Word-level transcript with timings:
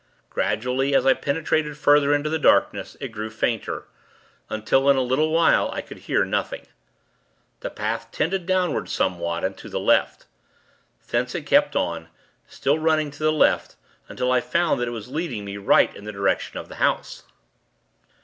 Gradually, 0.31 0.95
as 0.95 1.05
I 1.05 1.13
penetrated 1.13 1.77
further 1.77 2.11
into 2.11 2.27
the 2.27 2.39
darkness, 2.39 2.97
it 2.99 3.09
grew 3.09 3.29
fainter; 3.29 3.85
until, 4.49 4.89
in 4.89 4.97
a 4.97 5.01
little 5.03 5.31
while, 5.31 5.69
I 5.71 5.81
could 5.81 5.99
hear 5.99 6.25
nothing. 6.25 6.65
The 7.59 7.69
path 7.69 8.09
tended 8.11 8.47
downward 8.47 8.89
somewhat, 8.89 9.43
and 9.43 9.55
to 9.59 9.69
the 9.69 9.79
left. 9.79 10.25
Thence 11.07 11.35
it 11.35 11.45
kept 11.45 11.75
on, 11.75 12.07
still 12.47 12.79
running 12.79 13.11
to 13.11 13.19
the 13.21 13.31
left, 13.31 13.75
until 14.09 14.31
I 14.31 14.41
found 14.41 14.81
that 14.81 14.87
it 14.87 14.97
was 14.97 15.09
leading 15.09 15.45
me 15.45 15.57
right 15.57 15.95
in 15.95 16.05
the 16.05 16.11
direction 16.11 16.57
of 16.57 16.67
the 16.67 16.77
house. 16.81 17.21